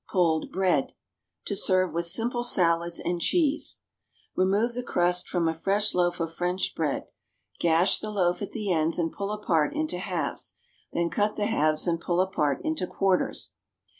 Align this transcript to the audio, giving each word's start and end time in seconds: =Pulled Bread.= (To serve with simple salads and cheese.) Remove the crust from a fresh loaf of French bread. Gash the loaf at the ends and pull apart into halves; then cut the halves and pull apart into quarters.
=Pulled 0.11 0.51
Bread.= 0.51 0.93
(To 1.45 1.55
serve 1.55 1.93
with 1.93 2.07
simple 2.07 2.43
salads 2.43 2.99
and 2.99 3.21
cheese.) 3.21 3.81
Remove 4.35 4.73
the 4.73 4.81
crust 4.81 5.29
from 5.29 5.47
a 5.47 5.53
fresh 5.53 5.93
loaf 5.93 6.19
of 6.19 6.33
French 6.33 6.73
bread. 6.73 7.05
Gash 7.59 7.99
the 7.99 8.09
loaf 8.09 8.41
at 8.41 8.51
the 8.51 8.73
ends 8.73 8.97
and 8.97 9.11
pull 9.13 9.31
apart 9.31 9.75
into 9.75 9.99
halves; 9.99 10.55
then 10.91 11.11
cut 11.11 11.35
the 11.35 11.45
halves 11.45 11.85
and 11.85 12.01
pull 12.01 12.19
apart 12.19 12.61
into 12.63 12.87
quarters. 12.87 13.53